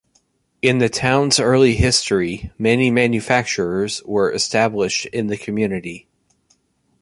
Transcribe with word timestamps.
In 0.63 0.79
the 0.79 0.89
town's 0.89 1.39
early 1.39 1.75
history, 1.75 2.51
many 2.57 2.89
manufacturers 2.89 4.01
were 4.03 4.31
established 4.31 5.05
in 5.05 5.27
the 5.27 5.37
community. 5.37 6.07